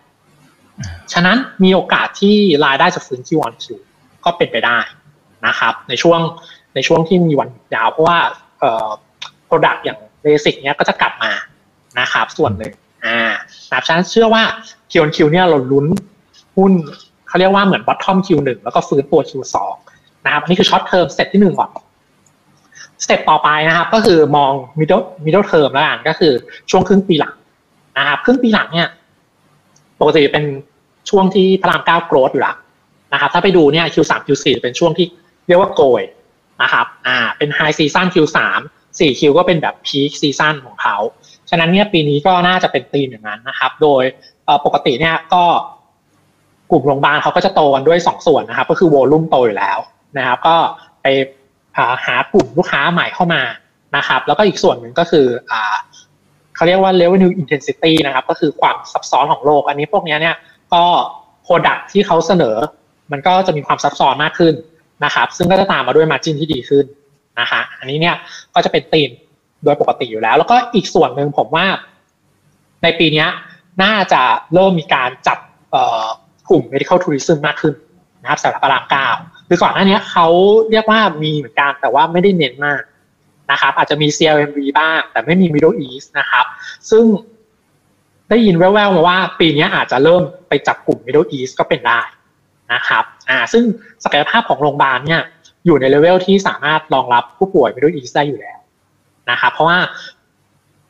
[1.13, 3.77] ฉะนั้นมีโอกาสที่รายได้จะฟื้นที่วันคิว
[4.25, 4.77] ก็เป็นไปได้
[5.47, 6.19] นะครับ ในช่วง
[6.75, 8.17] ในช่วงที่มีวันยาวเพราะว่า
[8.59, 8.87] เอ่อ
[9.49, 11.31] product อย่าง basic เนี้ยก็จะกลับมา
[11.99, 12.73] นะครับ ส่วนหนึ่ง
[13.05, 13.19] อ่า
[13.69, 14.43] นะครับฉันเชื่อว่า
[14.91, 15.85] Q1Q เนี่ยเราลุ้น
[16.57, 16.73] หุ้น
[17.27, 19.55] เขาเรียกว่าเหมือน bottom Q1 แล้วก็ฟื้นตัว Q2
[20.25, 21.69] นะครับอันนี้คือ short term step ที่หนึ่งก่อน
[23.03, 26.33] step ต่อไปนะครับ ก็คือมอง middle middle term แล้วกันก็คือ
[26.71, 27.35] ช่วงครึ่งปีหลัง
[27.97, 28.87] นะครับครึ่งปีหลังเนี่ย
[29.99, 30.45] ปกติเป็น
[31.09, 32.55] ช่วงที่พระรามเก้า growth อยู่แล้ว
[33.13, 35.07] นะครับ ถ้าไปดูเนี่ย Q3 Q4 เป็นช่วงที่
[35.47, 36.03] เรียกว่าโกย
[36.61, 38.39] นะครับ อ่า เป็น high season Q3
[38.99, 40.97] 4 Q ก็เป็นแบบ peak season ของเขา
[41.49, 44.03] ฉะนั้นเนี่ยปีนี้ก็น่าจะเป็นธีมอย่างนั้นนะครับ โดย
[44.65, 45.43] ปกติเนี่ยก็
[46.71, 49.77] กลุ่มโรงพยาบาลเขาก็จะโตกันด้วยสองส่วนนะครับ ก็คือ volume โตอยู่แล้ว
[50.17, 50.55] นะครับ ก็
[51.01, 51.07] ไป
[52.05, 53.41] หากลุ่มลูกค้าใหม่เข้ามา
[53.95, 55.75] นะครับ แล้วก็อีกส่วนหนึ่งก็คืออ่า
[56.55, 60.35] เขาเรียกว่า revenue intensity นะครับ ก็คือความซับซ้อนของโรค อันนี้พวกนี้เนี่ย
[60.73, 60.83] ก็
[61.45, 62.55] product ที่เขาเสนอ
[63.11, 64.53] มันก็จะมีความซับซ้อนมากขึ้น
[65.05, 66.85] นะครับ ซึ่งก็จะตามมาด้วย margin ที่ดีขึ้น
[67.39, 68.15] นะคะอันนี้เนี่ย
[68.53, 69.09] ก็จะเป็นธีม
[69.63, 71.65] โดยปกติอยู่แล้ว แล้วก็อีกส่วนหนึ่งผมว่า
[72.83, 73.25] ในปีนี้
[73.83, 74.21] น่าจะ
[74.53, 75.37] เริ่มมีการจัด
[76.49, 77.73] กลุ่ม medical tourism มากขึ้น
[78.21, 79.07] นะครับสำหรับพระรามเก้า
[79.47, 80.27] คือก่อนหน้านี้เขา
[80.71, 82.81] เรียกว่ามีเหมือนกันแต่ว่าไม่ได้เน้นมาก
[83.51, 86.45] นะครับ อาจจะมี CLMV บ้าง แต่ไม่มี Middle East นะครับ
[86.89, 87.05] ซึ่ง
[88.29, 92.01] ได้ยินแว่วๆมาว่าปีนี้อาจจะเริ่มไปจับกลุ่ม Middle East ก็เป็นได้
[92.73, 93.63] นะครับอ่าซึ่ง
[94.03, 95.21] ศักยภาพของโรงพยาบาลเนี่ย
[95.65, 98.59] อยู่ในเลเวลที่สามารถรองรับผู้ป่วย Middle East ได้อยู่แล้ว
[99.31, 99.77] นะครับเพราะว่า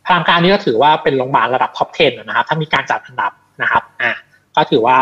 [0.05, 3.31] พระรามเก้าเนี้ยก็ถือว่าเป็นโรงพยาบาลระดับ top 10 นะครับ ถ้ามีการจัดอันดับ
[3.61, 4.11] นะครับอ่า
[4.55, 4.97] ก็ถือว่า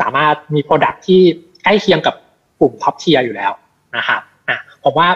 [0.00, 1.20] สามารถมี Product ที่
[1.64, 2.14] ใกล้เคียงกับ
[2.60, 3.52] กลุ่ม top tier อยู่แล้ว
[3.96, 5.08] นะครับอะผมว่า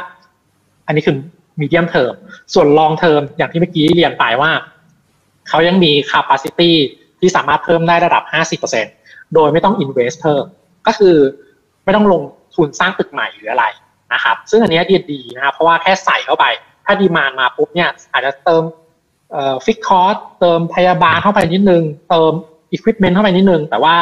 [0.87, 1.17] อันนี้คือ
[1.61, 2.13] medium term
[2.55, 4.51] ส่วน long term อย่างที่เมื่อกี้เรียนไปว่า
[5.49, 6.71] เขายังมี capacity
[7.21, 8.23] ที่สามารถเพิ่มได้ระดับ
[8.75, 10.45] 50%โดยไม่ต้อง invest เพิ่ม
[10.87, 11.17] ก็คือ
[11.85, 12.23] ไม่ต้องลง
[12.57, 13.65] ทุนสร้างตึกใหม่หรืออะไร
[14.13, 16.45] นะครับซึ่งอันนี้ดีดีนะครับเพราะว่าแค่ใส่เข้าไป
[16.85, 18.63] ถ้า demand มาปุ๊บเนี่ยอาจจะเติม
[19.65, 22.33] ฟิกคอร์สเติมพยาบาลเข้าไปนิดนึง เติม
[22.73, 23.95] อุปกรณ์เข้าไปนิดนึง แต่ว่า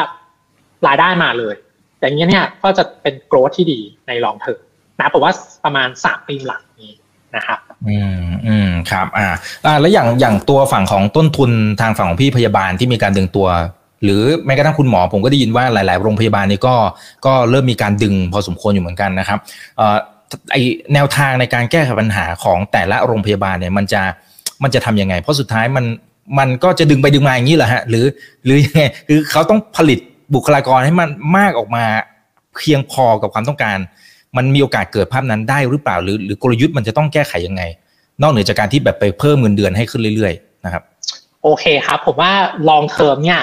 [0.87, 1.55] รายได้มาเลย
[1.99, 4.59] อย่างนี้เนี่ยก็จะเป็นโกรธที่ดีในลองเทอม
[4.99, 5.33] นะผมว่า
[5.65, 6.93] ประมาณสามปีหลังนี้
[7.35, 9.27] นะครับอืมอืมครับอ่า
[9.65, 13.47] อ่าแล้วอย่างอย่างตัวฝั่งของต้นทุนทางฝั่งของพี่พยาบาลที่มีการดึงตัว
[14.03, 16.75] หรือแม้กระทั่งคุณหมอผมก็ได้ยินว่าหลาย ๆ โรงพยาบาลนี่ก็
[17.25, 19.39] ก็เริ่มมีการดึงพอสมควรอยู่เหมือนกันนะครับ
[20.51, 20.55] ไอ
[20.93, 24.01] แนวทางในการแก้ไขปัญหาของแต่ละโรงพยาบาลเนี่ยมันจะ
[24.63, 25.85] มันจะทํำยังไง เพราะสุดท้ายมัน
[26.39, 28.05] มันก็จะดึงไปดึงมาอย่างนี้แหละฮะหรือ
[28.45, 29.99] หรือยังไงคือเขาต้องผลิต
[30.33, 31.85] บุคลากรให้มันมากออกมา
[32.57, 33.77] เพียงพอกับความต้องการ
[34.37, 37.63] มันมีโอกาสเกิดภาพนั้นได้หรือเปล่า หรือหรือกลยุทธ์มันจะต้องแก้ไขยังไง
[38.21, 40.83] นอกเหนือจากการที่แบบไปเพิ่มเงินเดือนให้ขึ้นเรื่อย ๆ นะครับ
[41.43, 42.31] โอเคครับ ผมว่า
[42.69, 43.41] long term เนี่ย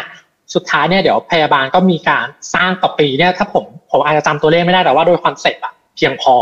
[0.54, 6.34] สุดท้ายเนี่ยเดี๋ยวพยาบาลก็มีการสร้างต่อปีเนี่ยถ้าผมผมอาจจะจำตัวเลขไม่ได้แต่ว่าโดย concept อะเพียงพอ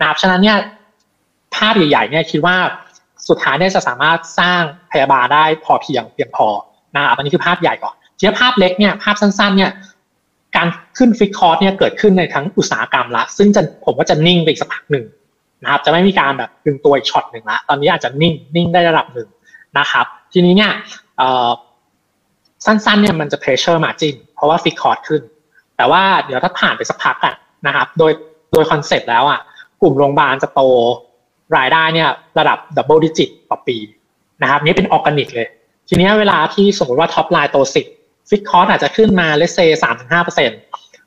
[0.00, 0.58] นะครับฉะนั้นเนี่ย
[1.56, 2.56] ภาพใหญ่ๆเนี่ยคิดว่า
[3.28, 4.60] สุดท้ายเนี่ยจะสามารถสร้าง
[4.92, 6.48] พยาบาลได้พอเพียงเพียงพอ
[6.94, 9.70] นะครับอันนี้คือภาพใหญ่ก่อนทีนี้ภาพเล็กเนี่ยภาพสั้นๆ เนี่ย
[10.56, 15.04] การขึ้นฟิกคอร์สเนี่ยเกิดขึ้นในทั้งอุตสาหกรรมละ ซึ่งจะผมว่าจะนิ่งไปอีกสักพักหนึ่ง
[15.62, 19.28] นะครับ จะไม่มีการแบบดึงตัวอีกช็อตหนึ่งละ ตอนนี้อาจจะนิ่งนิ่งได้ระดับหนึ่ง
[19.78, 20.72] นะครับ ทีนี้เนี่ย
[22.64, 25.22] สั้นๆเนี่ยมันจะ pressure margin เพราะว่าฟิกคอร์สขึ้น
[25.76, 27.34] แต่ว่าเดี๋ยวถ้าผ่านไปสักพักอะ
[27.66, 28.12] นะครับ โดย
[28.52, 29.40] โดย concept แล้วอะ
[29.82, 30.60] กลุ่มโรงพยาบาลจะโต
[31.56, 33.76] รายได้เนี่ยระดับ double digit ต่อปี
[34.42, 35.48] นะครับนี่เป็นออร์แกนิกเลย
[35.88, 37.86] ทีนี้เวลาที่สมมติว่า top line โตสิบ
[38.30, 40.50] ฟิกคอร์สอาจจะขึ้นมาเลเซสามถึงห้าเปอร์เซ็น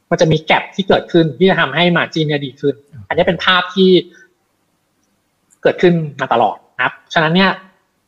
[0.10, 2.74] มันจะมี gap ที่เกิดขึ้นที่จะทำให้ margin เนี่ยดีขึ้น
[3.08, 3.90] อันนี้เป็นภาพที่
[5.64, 7.52] เกิดขึ้นมาตลอดนะครับ ฉะนั้นเนี่ย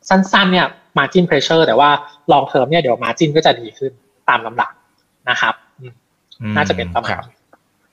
[0.08, 1.90] สั้นๆเนี่ย margin pressure แต่ว่า
[2.32, 3.92] long term เนี่ยเดี๋ยว margin ก็จะดีขึ้น
[4.28, 4.70] ตามลำดับ
[5.30, 5.54] นะครับ
[6.56, 7.22] น่าจะเป็นประมาณ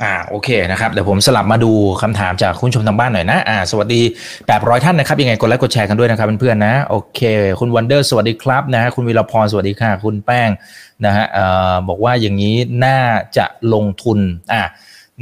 [0.03, 4.01] อ่าโอเคนะครับเดี๋ยวผมสลับมาดูคำถามจากคุณชมทางบ้านหน่อยนะอ่าสวัสดี
[4.47, 7.21] แปดร้อยท่านนะครับยังไงกดไลค์กดแชร์กันด้วยนะครับเพื่อนๆนะโอเค
[7.59, 10.49] คุณวันเดอร์สวัสดีครับนะคุณวิรพรสวัสดีค่ะ คุณแป้ง
[11.05, 12.55] นะฮะเอ่อบอกว่าอย่างนี้
[12.85, 12.99] น่า
[13.37, 14.19] จะลงทุน
[14.53, 14.61] อ่า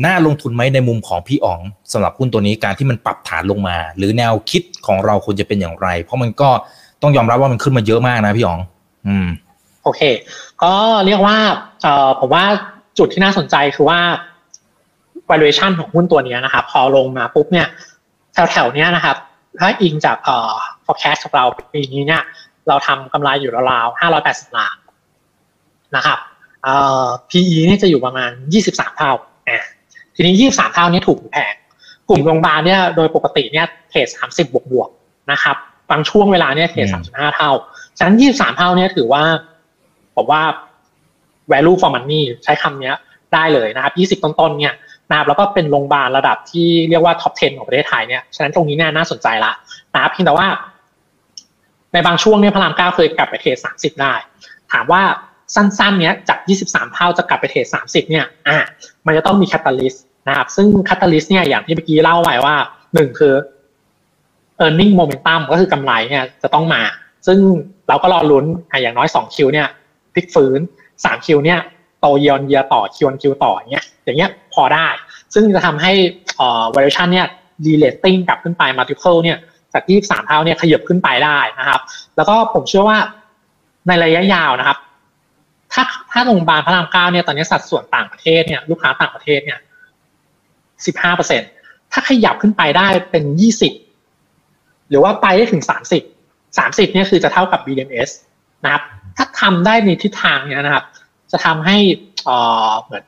[0.06, 1.60] น่าลงทุนไหมในมุมของพี่อ๋อง
[1.94, 6.50] สำหรับหุ้นตัวนี้การที่มันปรับฐานลงมา หรือแนวคิดของเราควรจะเป็นอย่างไร เพราะมันก็
[7.04, 8.60] ต้องยอมรับว่ามันขึ้นมาเยอะมากนะพี่อ๋อง
[9.08, 9.28] อืม
[9.84, 10.02] โอเค
[10.64, 10.74] ก็
[11.06, 11.38] เรียกว่า
[11.82, 12.44] เอ่อผมว่า
[12.98, 14.00] จุดที่น่าสนใจคือว่า
[15.30, 17.68] valuation ของหุ้นตัวนี้นะครับ พอลงมาปุ๊บเนี่ย
[18.52, 19.18] แถวๆนี้นะครับ
[19.60, 20.54] ถ้าอิงจากเอ่อ
[20.86, 22.22] forecast ของเราปีนี้เนี่ย
[22.68, 24.76] เราทำกำไรอยู่ราวๆห้าร้อยแปดสิบล้าน
[25.96, 26.20] นะครับ
[26.64, 29.12] เอ่อ PE นี่จะอยู่ประมาณยี่สิบสามเท่า
[29.48, 29.60] อ่า
[30.16, 31.56] ทีนี้ยี่สามเท่านี้ถูกแพง
[32.10, 34.90] กลุ่มโรงพยาบาลเนี่ยโดยปกติเนี่ยเทรดสามสิบบวกบวก
[35.32, 35.58] นะครับ
[35.94, 37.52] บางช่วงเวลาเนี่ย trade สามสิบห้าเท่า
[37.98, 39.24] ฉะนั้นยี่สิบสามเท่าเนี่ยถือว่า
[40.16, 40.42] ผมว่า
[41.52, 42.94] value for money ใช้คำนี้
[43.34, 44.76] ได้เลยนะครับ20ต้นๆเนี่ย
[45.10, 49.52] นะครับแล้วก็เป็นโรงพยาบาลระดับที่เรียกว่า top 10 ของประเทศไทยเนี่ยฉะนั้นตรงนี้เนี่ยน่าสนใจละ
[49.94, 50.48] นะครับเพียงแต่ว่า
[51.94, 54.14] ในบางช่วงเนี่ยพระรามเก้าเคยกลับไป trade 30ได้
[54.72, 55.02] ถามว่า
[55.56, 58.58] สั้นๆ เนี้ยจาก 23 เท่าจะกลับไป trade 30 เนี่ย อะ
[59.06, 62.56] มันจะต้องมี catalyst นะครับ ซึ่ง catalyst เนี่ย อย่างที่เมื่อกี้เล่าไว้ว่า
[62.94, 63.34] หนึ่งคือ
[64.62, 66.82] e a r n i n g momentum ก็คือกำไรเนี่ยจะต้องมา
[67.28, 67.40] ซึ่ง
[67.88, 68.46] เราก็รอลุ้น
[68.82, 69.68] อย่างน้อย 2 คิวเนี่ย
[70.14, 70.60] พลิกฟื้น
[70.92, 71.60] 3 คิวเนี่ย
[72.00, 74.88] โตเยียนเยียต่อคิวอนคิวต่ออย่างเงี้ยอย่างเงี้ยพอได้
[75.34, 75.92] ซึ่งจะทำให้
[76.38, 77.28] เอ่อ valuation เนี่ย
[77.66, 79.38] relating กลับขึ้นไป multiple เนี่ย
[79.74, 81.82] จาก23เท่าเนี่ยขยับขึ้นไปได้นะครับ
[82.16, 83.00] แล้วก็ผมเชื่อว่า
[83.88, 84.78] ในระยะยาวนะครับ
[85.74, 89.60] ถ้าถ้าโรงพยาบาลพระรามเก้าเนี่ยตอนนี้สัดส่วนต่างประเทศเนี่ยลูกค้าต่างประเทศเนี่ย
[90.38, 91.42] 15เปอร์เซ็น
[91.92, 93.24] ถ้าขยับขึ้นไปได้เป็น
[93.60, 93.83] 20
[94.90, 95.64] หรือว่าไปได้ถึง
[96.10, 98.10] 30 30เนี่ยคือจะเท่ากับ BMS
[98.64, 98.84] นะครับ
[99.18, 100.86] ถ้าทำได้ในทิศทางเนี้ยนะครับ
[101.32, 101.78] จะทำให้
[102.26, 102.38] เอ่
[102.70, 103.04] อเหมือน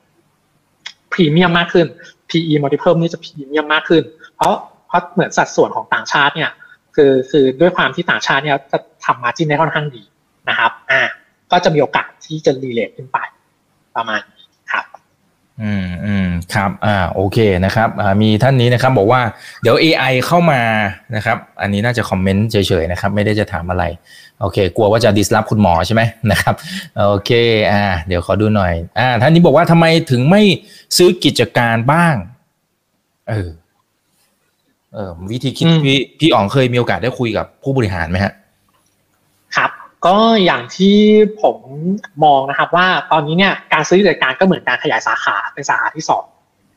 [1.11, 1.88] พรีเมียมมากขึ้น
[2.29, 4.03] PE multiple นี่จะพรีเมียมมากขึ้น
[4.35, 4.53] เพราะ
[4.88, 6.51] เพราะเหมือนสัดส่วนของต่างชาติเนี่ย
[6.95, 10.03] คือคือด้วยความที่ต่างชาติเนี่ยจะทำมาจิ้นได้ค่อนข้างดี
[10.49, 11.01] นะครับ อ่า
[11.51, 13.17] ก็จะมีโอกาสที่จะรีเลทขึ้นไป
[13.95, 14.21] ประมาณ
[15.63, 19.21] อืมอืมครับ อ่าโอเคนะครับอ่ามีท่านนี้นะครับ บอกว่า
[19.61, 20.61] เดี๋ยว AI เข้ามา
[21.15, 23.83] นะครับ อันนี้น่าจะคอมเมนต์เฉยๆนะครับ ไม่ได้จะถามอะไร
[24.41, 26.55] โอเค กลัวว่าจะดิสลอฟคุณหมอใช่ไหมนะครับ
[27.09, 27.31] โอเค
[27.71, 30.41] อ่า เดี๋ยวขอดูหน่อย อ่า ท่านนี้บอกว่าทำไมถึงไม่
[30.97, 32.15] ซื้อกิจการบ้าง
[33.29, 33.49] เออ
[34.93, 38.33] เออวิธีคิดอืมพี่พี่อ๋องเคยมีโอกาสได้คุยกับผู้บริหารไหมฮะครับ
[40.05, 40.15] ก็
[40.45, 40.97] อย่างที่
[41.41, 41.57] ผม
[42.23, 46.23] มองนะครับว่าตอนนี้เนี่ยการซื้อกิจการก็เหมือนการขยายสาขาเป็นสาขาที่สอง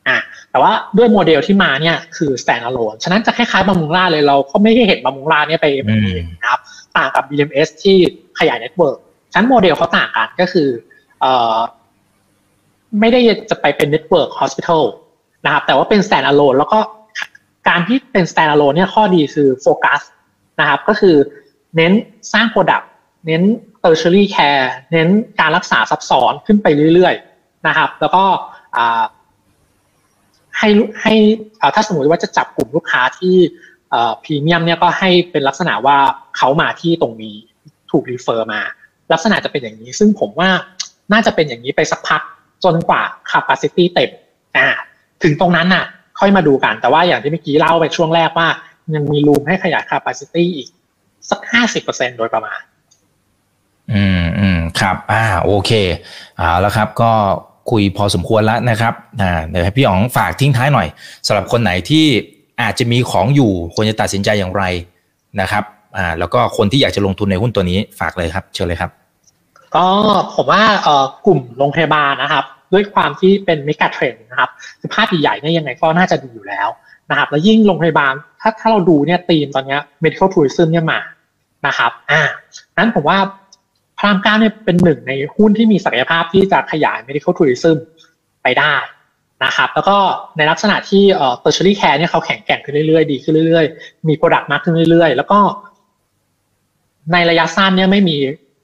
[0.09, 0.17] อ่า
[0.51, 6.61] แต่ว่าด้วยโมเดลที่มาเนี่ยคือ stand alone ฉะนั้นจะคล้ายๆบำรุงราษฎร์เลยเราก็ไม่ได้เห็นบำรุงราษฎร์เนี่ยไปอืมนะครับ
[6.97, 7.97] ต่างกับ BDMS ที่
[8.39, 8.99] ขยาย network
[9.33, 10.69] ฉะนั้นโมเดลเขาต่างกันก็คือ
[11.21, 11.57] เอ่อ
[13.01, 14.83] ไม่ได้จะไปเป็นเน็ตเวิร์ก hospital
[15.45, 16.79] นะครับแต่ว่าเป็น stand alone แล้วก็
[17.69, 20.01] การที่เป็น stand alone เนี่ยข้อดีคือโฟกัส
[20.61, 21.17] นะครับก็คือ
[21.77, 21.93] เน้น
[22.33, 22.85] สร้าง product
[23.27, 23.43] เน้น
[23.83, 25.09] tertiary care เน้น
[25.41, 28.25] การรักษาซับซ้อนขึ้นไปเรื่อยๆนะครับ แล้วก็
[30.59, 30.69] ให้
[31.03, 31.15] ให้
[31.75, 33.37] ถ้าสมมติว่าจะจับกลุ่มลูกค้าที่
[34.23, 35.99] พรีเมียมเนี่ยก็ให้เป็นลักษณะว่า
[36.37, 37.37] เขามาที่ตรงนี้
[37.91, 38.61] ถูกรีเฟอร์มา
[39.13, 40.51] ลักษณะจะเป็นอย่างนี้ ซึ่งผมว่า
[41.13, 42.23] น่าจะเป็นอย่างนี้ไปสักพัก
[42.65, 44.11] จนกว่า capacity เต็ม
[44.57, 44.67] อ่า
[45.23, 45.85] ถึงตรงนั้นน่ะ
[46.21, 48.49] ค่อยมาดูกัน แต่ว่าอย่างที่เมื่อกี้เล่าไปช่วงแรกว่า
[48.95, 50.69] ยังมีรูมให้ขยาย capacity อีก
[51.31, 52.61] สักห้าสิบเปอร์เซ็นโดยประมาณ
[53.95, 55.71] อืมอืมครับ อ่าโอเค
[56.39, 57.13] เอาแล้วครับก็
[57.71, 60.89] คุยพอสมควรแล้วนะครับอ่าเดี๋ยวให้พี่อ๋องฝากทิ้งท้ายหน่อย
[61.27, 62.05] สำหรับคนไหนที่
[62.63, 64.65] อาจจะมีของอยู่ควรจะตัดสินใจอย่างไร
[65.41, 65.65] นะครับ
[65.97, 68.91] อ่าแล้วก็คนที่อยากจะลงทุนในหุ้นตัวนี้ฝากเลยครับ เชิญเลยครับ
[69.77, 69.87] ก็
[70.35, 76.69] ผมว่าเอ่อกลุ่มโรงพยาบาลนะครับ ด้วยความที่เป็นมิกาเทรนนะครับคือภาพใหญ่ๆเนี่ยยังไงก็น่าจะดีอยู่แล้ว
[77.11, 81.01] นะครับแล้วยิ่งโรงพยาบาลถ้าถ้าเราดูเนี่ยธีมตอนนี้ medical tourism เนี่ยมา
[81.67, 82.21] นะครับอ่า
[82.79, 83.19] นั้นผมว่า
[83.99, 87.77] พระรามเก้าเนี่ยเป็นหนึ่งในหุ้นที่มีศักยภาพที่จะขยาย medical tourism
[88.43, 88.75] ไปได้
[89.45, 89.97] นะครับแล้วก็
[90.37, 95.39] ในลักษณะที่เอ่อ tertiary care เนี่ยเขาแข็งแกร่งขึ้นเรื่อยๆ ดีขึ้นเรื่อยๆ มี product มากขึ้นเรื่อยๆ แล้วก็
[97.13, 98.17] ในระยะสั้นเนี่ยไม่มี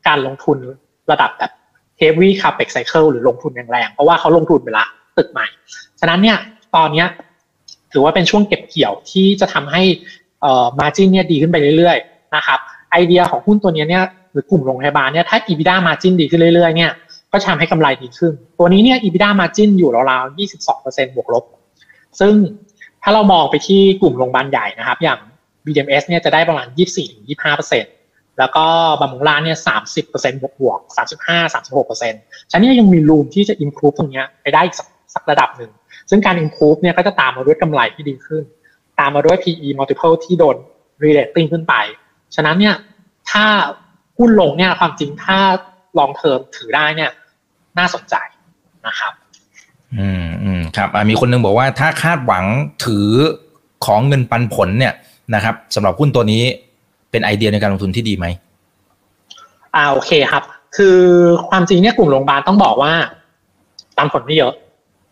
[0.07, 0.59] การลงทุน
[1.11, 1.53] ระดับแบบ
[2.01, 5.47] heavy capex cycle หรือลงทุนแรงๆ เพราะว่าเขาลงทุนไปละตึกใหม่
[6.01, 6.39] ฉะนั้นเนี่ย
[6.77, 7.07] ตอนเนี้ย
[7.93, 9.83] ถือว่าเป็นช่วงเก็บเกี่ยวที่จะทำให้
[10.41, 12.61] เอ่อ margin เนี่ยดีขึ้นไปเรื่อยๆ นะครับ
[12.95, 16.93] ไอเดียของหุ้นตัวนี้เนี่ยหรือกลุ่มโรงพยาบาลเนี่ยถ้า EBITDA margin ดีขึ้นเรื่อยๆเนี่ย
[17.33, 20.39] ก็ทำให้กำไรดีขึ้น ตัวนี้เนี่ย EBITDA margin อยู่ราวๆ
[20.71, 21.45] 22%บวกลบ
[22.21, 22.35] ซึ่ง
[23.03, 25.19] ถ้าเรามองไปที่กลุ่มโรงพยาบาลใหญ่นะครับ อย่าง
[25.65, 26.67] BMS เนี่ยจะได้ประมาณ
[27.33, 28.65] 24-25%แล้วก็
[29.01, 29.59] บำรุงราษฎร์เนี่ย
[30.01, 30.81] 30%บวกบวก
[31.45, 32.03] 35-36%
[32.51, 35.71] ฉะนั้นนี่ยยังมีรูมที่จะ improve ตรงเนี้ยไปได้อีกสักสักระดับหนึ่ง
[36.11, 38.43] ซึ่งการ improve เนี่ยก็จะตามมาด้วยกำไรที่ดีขึ้น
[39.01, 40.57] ตามมาด้วย PE multiple ที่โดน
[41.05, 41.75] relating ขึ้นไป
[42.35, 42.77] ฉะนั้นเนี่ย
[43.31, 43.45] ถ้า
[44.19, 45.39] หุ้นลงเนี่ยความจริงถ้า
[45.99, 47.11] long term ถือได้เนี่ย
[47.79, 48.15] น่าสนใจ
[48.87, 49.13] นะครับ
[49.99, 52.45] อืมอืมครับอ่ามีคนนึงบอกว่าถ้าคาดหวัง
[52.85, 53.09] ถือ
[53.85, 54.95] ของเงินปันผลเนี่ย
[55.35, 56.43] นะครับสำหรับหุ้นตัวนี้
[57.11, 58.27] เป็นไอเดียในการลงทุนที่ดีไหม
[59.75, 60.45] อ่าโอเคครับ
[60.77, 60.99] คือ
[61.49, 62.93] ความจริงเนี่ยกลุ่มโรงพยาบาลต้องบอกว่า
[63.99, 64.55] ตามผลไม่เยอะ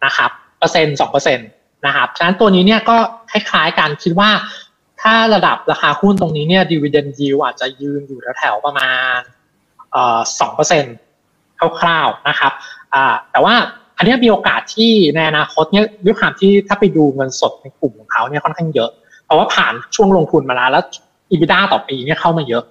[0.04, 1.48] นะครับเปอร์เซ็นต์สองเปอร์เซ็นต์
[1.86, 2.96] นะครับฉะนั้นตัวนี้เนี่ยก็
[3.30, 4.30] คล้ายๆกันคิดว่า
[5.02, 9.18] ถ้าระดับราคาหุ้นตรงนี้เนี่ย dividend yield อาจจะยืนอยู่แถวๆประมาณ
[10.40, 10.96] สองเปอร์เซ็นต์
[11.80, 12.52] คร่าวๆนะครับ
[13.32, 13.54] แต่ว่า
[13.96, 18.90] อันนี้มีโอกาสที่ในอนาคตเนี่ยด้วยความที่ถ้าไปดูเงินสดในกลุ่มของเขาเนี่ยค่อนข้างเยอะ
[19.24, 20.84] เพราะว่าผ่านช่วงลงทุนมาแล้วแล้ว
[21.30, 22.62] EBITDA ต่อปีเนี่ยเข้ามาเยอะ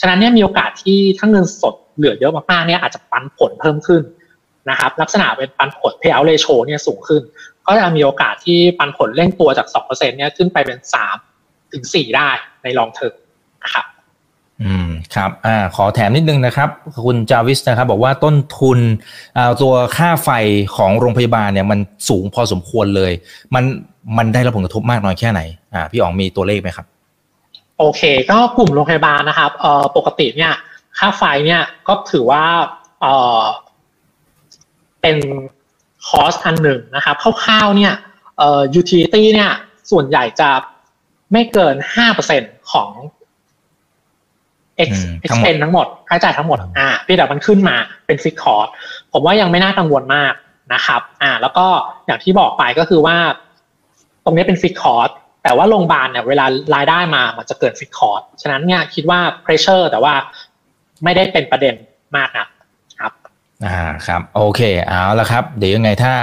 [0.00, 4.02] ฉะนั้นเนี่ยมีโอกาสที่ถ้าเงินสดเหลือเยอะมากๆเนี่ยอาจจะปันผลเพิ่มขึ้น
[4.70, 7.22] นะครับลักษณะเป็นปันผล payout ratio เนี่ยสูงขึ้น
[7.66, 11.27] ก็จะมีโอกาสที่ปันผลเร่งตัวจาก2%เนี่ยขึ้นไปเป็น 3
[11.72, 12.28] ถึง4ได้
[12.62, 13.14] ในลองเทอม
[13.64, 13.86] นะครับ
[14.62, 16.68] อืมครับอ่าขอแถมนิดนึงนะครับ
[17.06, 18.78] คุณจาวิสนะครับ บอกว่าต้นทุน
[19.36, 20.30] อ่าตัวค่าไฟ
[20.76, 21.78] ของโรงพยาบาลเนี่ยมัน
[22.08, 23.12] สูงพอสมควรเลย
[23.54, 23.64] มัน
[24.18, 25.40] มันได้รับผลกระทบมากน้อยแค่ไหน
[25.74, 26.86] อ่าพี่อ๋องมีตัวเลขไหมครับ
[27.78, 30.52] โอเค ก็กลุ่มโรงพยาบาลนะครับเอ่อปกติเนี่ย
[30.98, 32.44] ค่าไฟเนี่ยก็ถือว่า
[33.00, 33.42] เอ่อ
[35.02, 35.16] เป็น
[36.08, 37.92] คอสอันหนึ่งนะครับคร่าวๆเนี่ย
[38.38, 39.50] เอ่อ utility เนี่ย
[39.90, 40.50] ส่วนใหญ่จะ
[41.32, 42.90] ไม่เกินห้าเปอร์เซ็นของ
[44.80, 48.68] ex อืมทั้งหมด expense ทั้งหมดค่าใช้จ่ายทั้งหมด อ่าพี่แต่มันขึ้นมาเป็นฟิกคอร์ส
[49.12, 50.34] ผมว่ายังไม่น่ากังวลมาก
[50.74, 51.66] นะครับ อ่า แล้วก็
[52.06, 53.16] อย่างที่บอกไปก็คือว่า
[54.24, 55.10] ตรงนี้เป็นฟิกคอร์ส
[55.42, 60.14] แต่ว่าโรงพยาบาลเนี่ยเวลารายได้มามันจะเกินฟิกคอร์สฉะนั้นเนี่ยคิดว่า pressure แต่ว่า
[61.04, 61.74] ไม่ได้เป็นประเด็น
[62.16, 62.48] มากนะครับ
[63.66, 66.14] อ่าครับโอเคเอาละครับ เดี๋ยวยังไงถ้า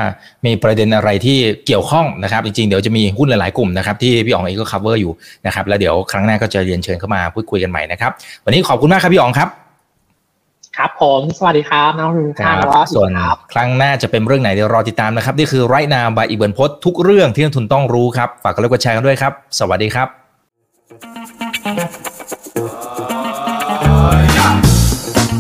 [0.45, 5.12] มีประเด็นอะไรที่เกี่ยวข้องนะครับ จริงๆ เดี๋ยวจะมีหุ้นหลายๆกลุ่มนะครับที่พี่อ๋องเองก็ cover อยู่
[5.45, 8.12] นะครับแล้วเดี๋ยวครั้งหน้าก็จะเรียนเชิญเข้ามาพูดคุยกันใหม่นะครับ
[8.45, 9.50] วันนี้ขอบคุณมากครับพี่อ๋องครับ
[10.78, 20.08] ครับผมสวัสดีครับน้องทุกท่านแล้วก็ส่วนครับครั้งหน้าจะเป็นเรื่องไหนเดี๋ยวรอติดตามนะครับนี่คือไรนาบายอีกเบิร์นพศทุกเรื่องที่นักทุนต้องรู้ครับฝากกดไลค์กดแชร์กันด้วยครับ สวัสดีครับ